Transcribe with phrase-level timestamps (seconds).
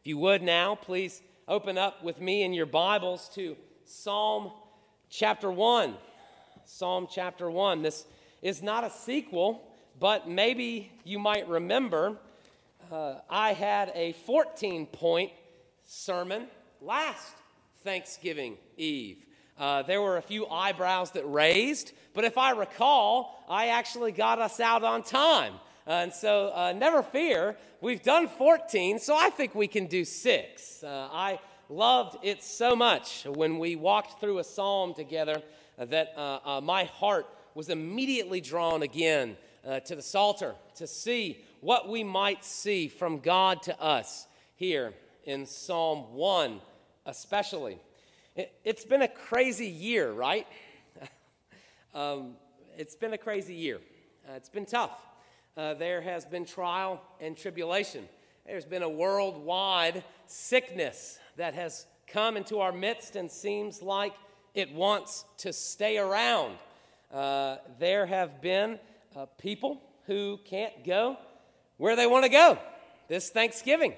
[0.00, 3.54] If you would now, please open up with me in your Bibles to
[3.84, 4.50] Psalm
[5.10, 5.94] chapter 1.
[6.64, 7.82] Psalm chapter 1.
[7.82, 8.06] This
[8.40, 9.62] is not a sequel,
[9.98, 12.16] but maybe you might remember
[12.90, 15.32] uh, I had a 14 point
[15.84, 16.46] sermon
[16.80, 17.34] last
[17.84, 19.26] Thanksgiving Eve.
[19.58, 24.38] Uh, there were a few eyebrows that raised, but if I recall, I actually got
[24.38, 25.52] us out on time.
[25.90, 30.04] Uh, and so, uh, never fear, we've done 14, so I think we can do
[30.04, 30.84] six.
[30.84, 35.42] Uh, I loved it so much when we walked through a psalm together
[35.80, 37.26] uh, that uh, uh, my heart
[37.56, 39.36] was immediately drawn again
[39.84, 45.44] to the Psalter to see what we might see from God to us here in
[45.44, 46.60] Psalm 1,
[47.04, 47.80] especially.
[48.36, 50.46] It, has been a crazy year, right?
[51.94, 52.36] um,
[52.78, 53.80] it's been a crazy year.
[54.28, 54.92] it's been tough
[55.60, 58.08] uh, there has been trial and tribulation.
[58.46, 64.14] There's been a worldwide sickness that has come into our midst and seems like
[64.54, 66.56] it wants to stay around.
[67.12, 68.78] Uh, there have been
[69.14, 71.18] uh, people who can't go
[71.76, 72.58] where they want to go
[73.08, 73.92] this Thanksgiving.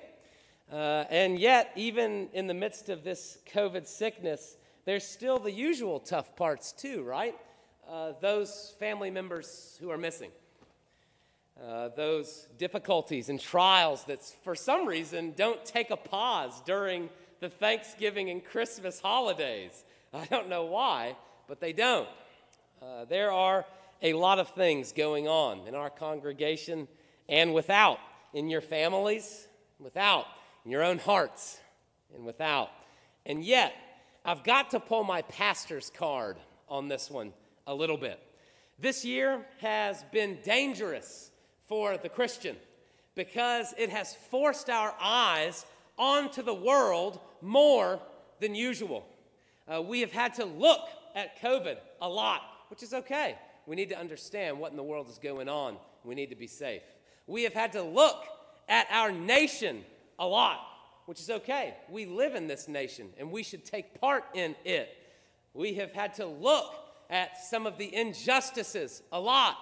[0.73, 6.01] Uh, and yet, even in the midst of this COVID sickness, there's still the usual
[6.01, 7.37] tough parts, too, right?
[7.89, 10.33] Uh, those family members who are missing
[11.61, 17.09] uh, those difficulties and trials that for some reason don't take a pause during
[17.41, 19.85] the Thanksgiving and Christmas holidays.
[20.15, 21.17] I don't know why,
[21.49, 22.09] but they don't.
[22.81, 23.65] Uh, there are
[24.01, 26.89] a lot of things going on in our congregation
[27.29, 27.99] and without,
[28.35, 29.47] in your families,
[29.79, 30.27] without,
[30.65, 31.61] in your own hearts,
[32.15, 32.71] and without.
[33.27, 33.73] And yet,
[34.25, 36.37] I've got to pull my pastor's card
[36.69, 37.33] on this one
[37.67, 38.21] a little bit.
[38.79, 41.32] This year has been dangerous
[41.73, 42.55] for the Christian
[43.15, 45.65] because it has forced our eyes
[45.97, 47.99] onto the world more
[48.41, 49.07] than usual.
[49.67, 53.39] Uh, we have had to look at COVID a lot, which is okay.
[53.65, 55.79] We need to understand what in the world is going on.
[56.05, 56.83] We need to be safe.
[57.27, 58.23] We have had to look
[58.69, 59.83] at our nation
[60.19, 60.61] a lot,
[61.07, 61.73] which is okay.
[61.89, 64.91] We live in this nation and we should take part in it.
[65.55, 66.75] We have had to look
[67.09, 69.57] at some of the injustices a lot,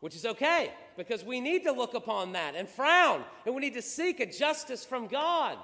[0.00, 3.74] which is okay because we need to look upon that and frown, and we need
[3.74, 5.58] to seek a justice from God.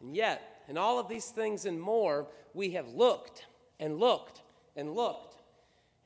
[0.00, 3.46] And yet, in all of these things and more, we have looked
[3.78, 4.42] and looked
[4.76, 5.36] and looked,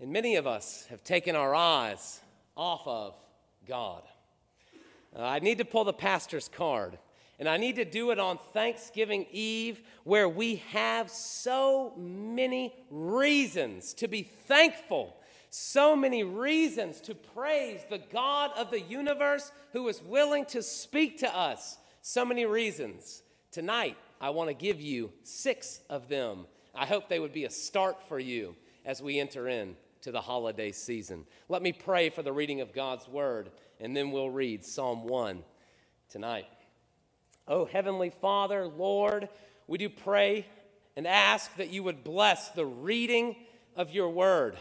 [0.01, 2.21] and many of us have taken our eyes
[2.57, 3.15] off of
[3.67, 4.03] God.
[5.17, 6.99] Uh, I need to pull the pastor's card.
[7.39, 13.93] And I need to do it on Thanksgiving Eve, where we have so many reasons
[13.95, 15.17] to be thankful
[15.57, 21.19] so many reasons to praise the God of the universe who is willing to speak
[21.19, 21.79] to us.
[22.03, 23.23] So many reasons.
[23.53, 26.47] Tonight, I want to give you six of them.
[26.75, 30.21] I hope they would be a start for you as we enter in to the
[30.21, 31.25] holiday season.
[31.49, 35.45] Let me pray for the reading of God's word, and then we'll read Psalm 1
[36.09, 36.49] tonight.
[37.47, 39.29] Oh, Heavenly Father, Lord,
[39.69, 40.47] we do pray
[40.97, 43.37] and ask that you would bless the reading
[43.77, 44.57] of your word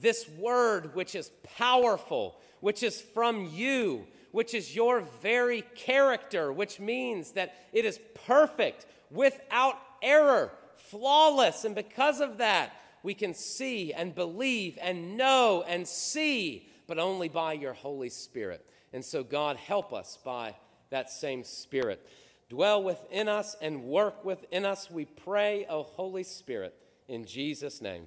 [0.00, 6.78] this word, which is powerful, which is from you, which is your very character, which
[6.78, 11.64] means that it is perfect, without error, flawless.
[11.64, 12.72] And because of that,
[13.02, 18.64] we can see and believe and know and see, but only by your Holy Spirit.
[18.92, 20.54] And so, God, help us by
[20.90, 22.06] that same Spirit.
[22.48, 26.74] Dwell within us and work within us, we pray, O Holy Spirit,
[27.06, 28.06] in Jesus' name.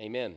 [0.00, 0.36] Amen.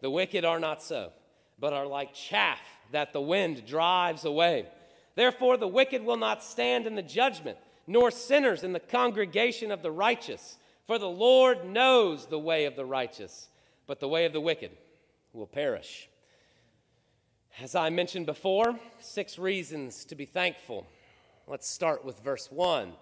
[0.00, 1.12] The wicked are not so,
[1.58, 2.60] but are like chaff
[2.92, 4.66] that the wind drives away.
[5.14, 9.82] Therefore, the wicked will not stand in the judgment, nor sinners in the congregation of
[9.82, 10.56] the righteous.
[10.86, 13.48] For the Lord knows the way of the righteous,
[13.86, 14.70] but the way of the wicked
[15.32, 16.08] will perish.
[17.60, 20.86] As I mentioned before, six reasons to be thankful.
[21.46, 22.92] Let's start with verse 1.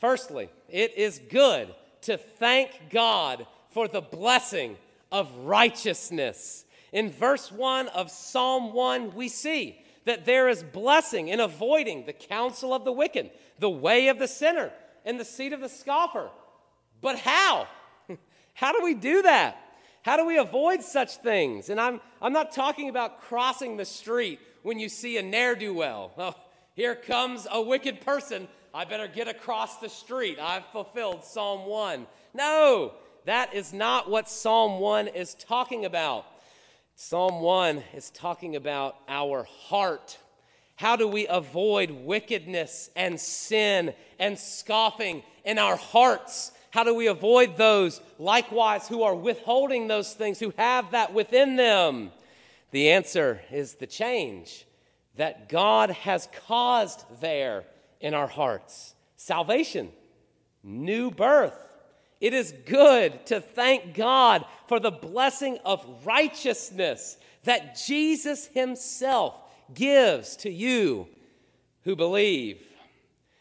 [0.00, 4.76] Firstly, it is good to thank God for the blessing
[5.10, 6.64] of righteousness.
[6.92, 12.12] In verse 1 of Psalm 1, we see that there is blessing in avoiding the
[12.12, 14.72] counsel of the wicked, the way of the sinner,
[15.04, 16.30] and the seat of the scoffer.
[17.00, 17.68] But how?
[18.54, 19.58] how do we do that?
[20.02, 21.68] How do we avoid such things?
[21.68, 25.74] And I'm, I'm not talking about crossing the street when you see a ne'er do
[25.74, 26.12] well.
[26.18, 26.34] Oh,
[26.74, 28.46] here comes a wicked person.
[28.72, 30.38] I better get across the street.
[30.40, 32.06] I've fulfilled Psalm 1.
[32.34, 32.92] No,
[33.28, 36.24] that is not what Psalm 1 is talking about.
[36.94, 40.16] Psalm 1 is talking about our heart.
[40.76, 46.52] How do we avoid wickedness and sin and scoffing in our hearts?
[46.70, 51.56] How do we avoid those likewise who are withholding those things, who have that within
[51.56, 52.12] them?
[52.70, 54.66] The answer is the change
[55.16, 57.64] that God has caused there
[58.00, 59.90] in our hearts salvation,
[60.62, 61.67] new birth.
[62.20, 69.40] It is good to thank God for the blessing of righteousness that Jesus Himself
[69.72, 71.08] gives to you
[71.84, 72.62] who believe.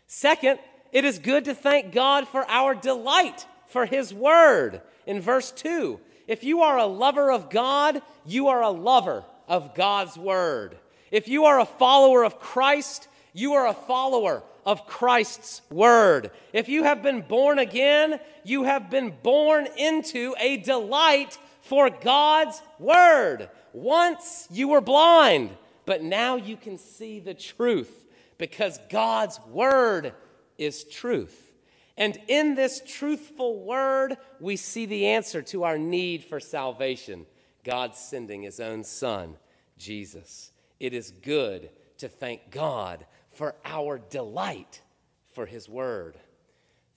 [0.05, 0.59] Second,
[0.91, 4.81] it is good to thank God for our delight for His Word.
[5.05, 9.73] In verse 2, if you are a lover of God, you are a lover of
[9.73, 10.77] God's Word.
[11.11, 16.29] If you are a follower of Christ, you are a follower of Christ's Word.
[16.51, 22.61] If you have been born again, you have been born into a delight for God's
[22.77, 23.49] Word.
[23.71, 25.51] Once you were blind,
[25.85, 28.05] but now you can see the truth
[28.37, 30.13] because God's Word
[30.57, 31.53] is truth.
[31.95, 37.25] And in this truthful Word, we see the answer to our need for salvation
[37.63, 39.37] God sending His own Son,
[39.77, 40.51] Jesus.
[40.77, 43.05] It is good to thank God
[43.37, 44.81] for our delight
[45.29, 46.17] for His Word.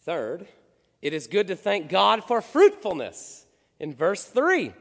[0.02, 0.48] Third,
[1.02, 3.46] it is good to thank God for fruitfulness.
[3.78, 4.72] In verse 3,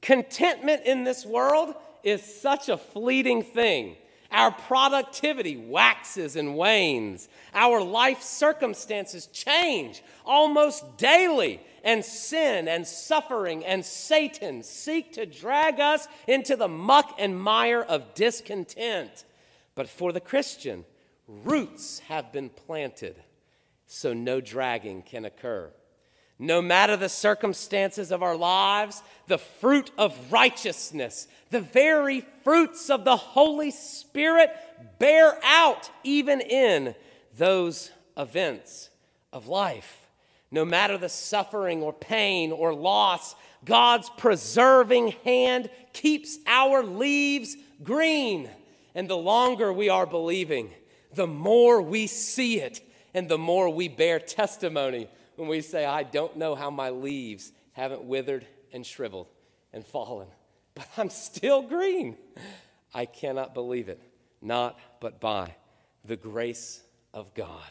[0.00, 3.96] contentment in this world is such a fleeting thing.
[4.30, 7.28] Our productivity waxes and wanes.
[7.52, 11.60] Our life circumstances change almost daily.
[11.84, 17.82] And sin and suffering and Satan seek to drag us into the muck and mire
[17.82, 19.24] of discontent.
[19.74, 20.84] But for the Christian,
[21.26, 23.16] roots have been planted
[23.86, 25.70] so no dragging can occur.
[26.38, 33.04] No matter the circumstances of our lives, the fruit of righteousness, the very fruits of
[33.04, 34.50] the Holy Spirit
[34.98, 36.94] bear out even in
[37.36, 38.90] those events
[39.32, 40.08] of life.
[40.50, 43.34] No matter the suffering or pain or loss,
[43.64, 48.50] God's preserving hand keeps our leaves green.
[48.94, 50.70] And the longer we are believing,
[51.14, 52.80] the more we see it
[53.14, 57.52] and the more we bear testimony when we say, I don't know how my leaves
[57.72, 59.28] haven't withered and shriveled
[59.72, 60.28] and fallen,
[60.74, 62.16] but I'm still green.
[62.94, 64.00] I cannot believe it,
[64.40, 65.54] not but by
[66.04, 66.82] the grace
[67.14, 67.70] of God.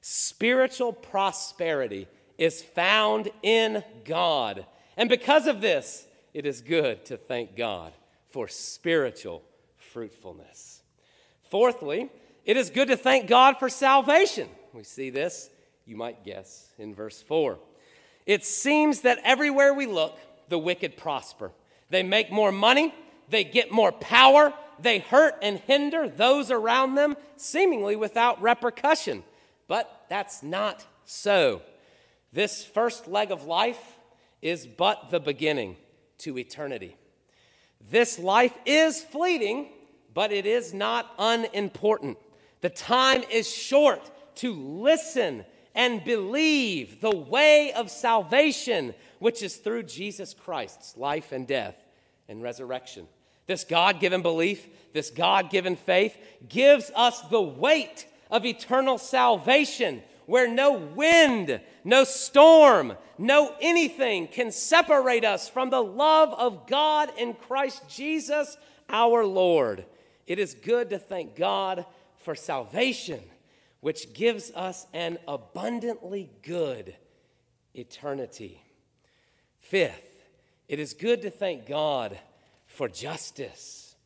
[0.00, 2.08] Spiritual prosperity
[2.38, 4.64] is found in God.
[4.96, 7.92] And because of this, it is good to thank God
[8.30, 9.42] for spiritual
[9.76, 10.82] fruitfulness.
[11.50, 12.10] Fourthly,
[12.48, 14.48] it is good to thank God for salvation.
[14.72, 15.50] We see this
[15.84, 17.58] you might guess, in verse 4.
[18.26, 20.18] It seems that everywhere we look,
[20.48, 21.50] the wicked prosper.
[21.90, 22.94] They make more money,
[23.28, 29.24] they get more power, they hurt and hinder those around them, seemingly without repercussion.
[29.66, 31.60] But that's not so.
[32.32, 33.98] This first leg of life
[34.40, 35.76] is but the beginning
[36.18, 36.96] to eternity.
[37.90, 39.68] This life is fleeting,
[40.14, 42.16] but it is not unimportant.
[42.60, 49.84] The time is short to listen and believe the way of salvation, which is through
[49.84, 51.76] Jesus Christ's life and death
[52.28, 53.06] and resurrection.
[53.46, 56.16] This God given belief, this God given faith
[56.48, 64.52] gives us the weight of eternal salvation where no wind, no storm, no anything can
[64.52, 68.58] separate us from the love of God in Christ Jesus
[68.90, 69.86] our Lord.
[70.26, 71.86] It is good to thank God
[72.28, 73.22] for salvation
[73.80, 76.94] which gives us an abundantly good
[77.72, 78.62] eternity.
[79.60, 80.26] Fifth,
[80.68, 82.18] it is good to thank God
[82.66, 83.96] for justice.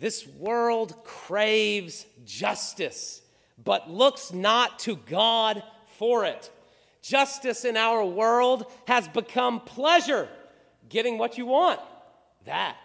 [0.00, 3.22] This world craves justice,
[3.62, 5.62] but looks not to God
[5.98, 6.50] for it.
[7.00, 10.28] Justice in our world has become pleasure,
[10.88, 11.78] getting what you want.
[12.44, 12.76] That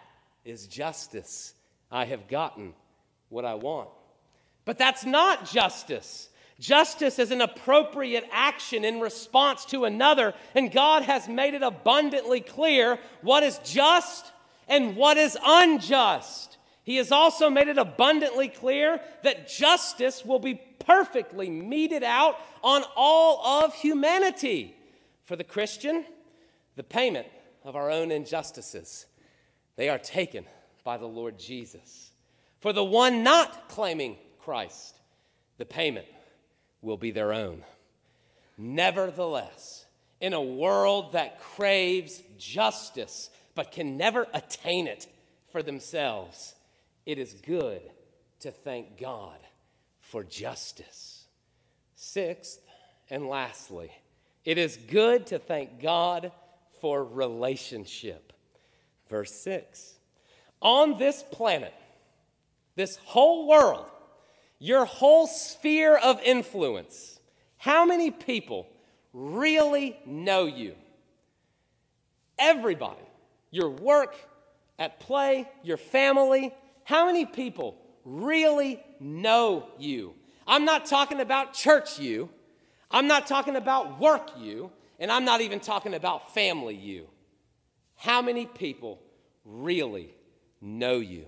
[0.45, 1.55] is justice.
[1.89, 2.75] I have gotten
[3.29, 3.89] what I want.
[4.67, 6.27] But that's not justice.
[6.59, 12.41] Justice is an appropriate action in response to another, and God has made it abundantly
[12.41, 14.29] clear what is just
[14.67, 16.57] and what is unjust.
[16.83, 22.83] He has also made it abundantly clear that justice will be perfectly meted out on
[22.97, 24.75] all of humanity.
[25.23, 26.03] For the Christian,
[26.75, 27.27] the payment
[27.63, 29.05] of our own injustices,
[29.77, 30.43] they are taken
[30.83, 32.11] by the Lord Jesus.
[32.59, 34.17] For the one not claiming
[34.47, 34.95] Christ,
[35.57, 36.05] the payment
[36.81, 37.63] will be their own.
[38.57, 39.85] Nevertheless,
[40.21, 45.05] in a world that craves justice but can never attain it
[45.51, 46.55] for themselves,
[47.05, 47.81] it is good
[48.39, 49.37] to thank God
[49.99, 51.25] for justice.
[51.97, 52.61] Sixth,
[53.09, 53.91] and lastly,
[54.45, 56.31] it is good to thank God
[56.79, 58.31] for relationship.
[59.09, 59.95] Verse 6
[60.61, 61.73] On this planet,
[62.77, 63.91] this whole world,
[64.59, 67.19] your whole sphere of influence,
[67.57, 68.67] how many people
[69.13, 70.75] really know you?
[72.37, 73.01] Everybody.
[73.51, 74.15] Your work,
[74.77, 80.13] at play, your family, how many people really know you?
[80.45, 82.29] I'm not talking about church you.
[82.89, 84.71] I'm not talking about work you.
[84.99, 87.07] And I'm not even talking about family you.
[87.95, 88.99] How many people
[89.45, 90.13] really
[90.61, 91.25] know you?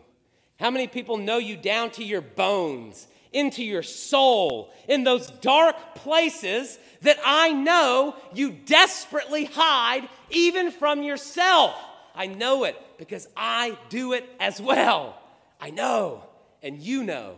[0.59, 5.95] How many people know you down to your bones, into your soul, in those dark
[5.95, 11.75] places that I know you desperately hide even from yourself?
[12.13, 15.17] I know it because I do it as well.
[15.61, 16.25] I know,
[16.61, 17.37] and you know,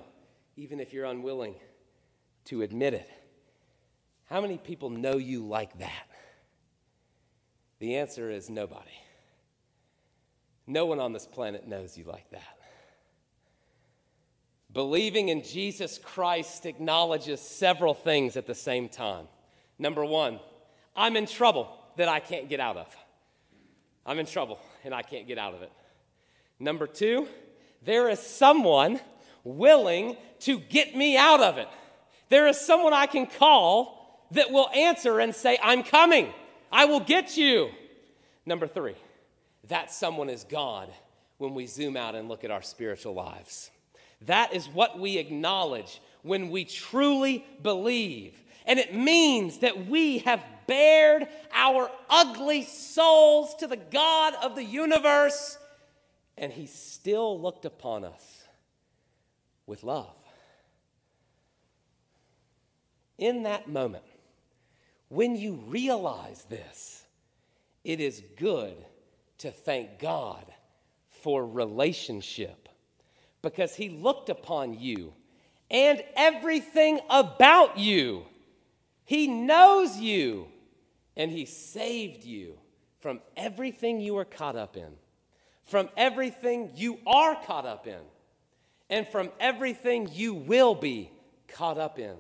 [0.58, 1.54] even if you're unwilling
[2.46, 3.10] to admit it.
[4.26, 6.08] How many people know you like that?
[7.78, 8.90] The answer is nobody.
[10.66, 12.61] No one on this planet knows you like that.
[14.74, 19.28] Believing in Jesus Christ acknowledges several things at the same time.
[19.78, 20.40] Number one,
[20.96, 22.96] I'm in trouble that I can't get out of.
[24.06, 25.72] I'm in trouble and I can't get out of it.
[26.60, 27.28] Number two,
[27.84, 29.00] there is someone
[29.44, 31.68] willing to get me out of it.
[32.30, 36.32] There is someone I can call that will answer and say, I'm coming.
[36.72, 37.70] I will get you.
[38.46, 38.96] Number three,
[39.68, 40.90] that someone is God
[41.38, 43.70] when we zoom out and look at our spiritual lives.
[44.26, 48.36] That is what we acknowledge when we truly believe.
[48.66, 54.64] And it means that we have bared our ugly souls to the God of the
[54.64, 55.58] universe
[56.38, 58.44] and he still looked upon us
[59.68, 60.16] with love.
[63.18, 64.04] In that moment,
[65.10, 67.04] when you realize this,
[67.84, 68.76] it is good
[69.40, 70.46] to thank God
[71.10, 72.70] for relationship
[73.42, 75.14] because He looked upon you
[75.70, 78.26] and everything about you.
[79.04, 80.48] He knows you
[81.16, 82.58] and He saved you
[83.00, 84.96] from everything you were caught up in
[85.72, 88.02] from everything you are caught up in
[88.90, 91.10] and from everything you will be
[91.48, 92.16] caught up in.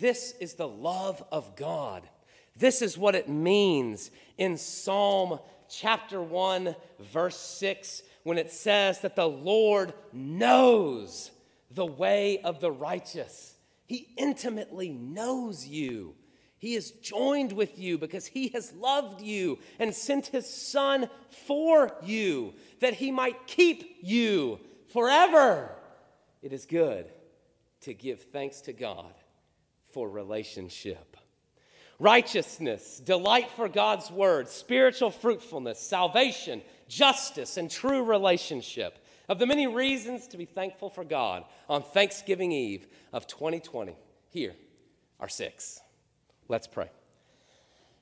[0.00, 2.08] This is the love of God.
[2.56, 9.16] This is what it means in Psalm chapter 1, verse 6, when it says that
[9.16, 11.30] the Lord knows
[11.70, 13.54] the way of the righteous.
[13.86, 16.14] He intimately knows you.
[16.58, 21.10] He is joined with you because he has loved you and sent his son
[21.46, 24.58] for you that he might keep you
[24.92, 25.70] forever.
[26.40, 27.06] It is good
[27.82, 29.12] to give thanks to God
[29.92, 31.18] for relationship.
[31.98, 38.98] Righteousness, delight for God's word, spiritual fruitfulness, salvation, justice, and true relationship.
[39.28, 43.96] Of the many reasons to be thankful for God on Thanksgiving Eve of 2020,
[44.30, 44.54] here
[45.18, 45.80] are six.
[46.48, 46.90] Let's pray.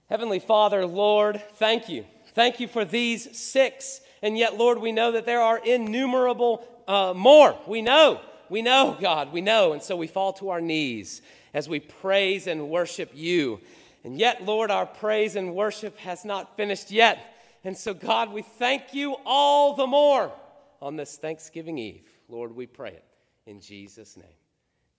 [0.09, 2.05] Heavenly Father, Lord, thank you.
[2.35, 4.01] Thank you for these six.
[4.21, 7.57] And yet, Lord, we know that there are innumerable uh, more.
[7.67, 8.21] We know.
[8.49, 9.33] We know, God.
[9.33, 9.73] We know.
[9.73, 11.23] And so we fall to our knees
[11.55, 13.61] as we praise and worship you.
[14.05, 17.32] And yet, Lord, our praise and worship has not finished yet.
[17.65, 20.33] And so, God, we thank you all the more
[20.81, 22.09] on this Thanksgiving Eve.
[22.29, 23.05] Lord, we pray it
[23.47, 24.27] in Jesus' name.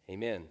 [0.09, 0.45] Amen.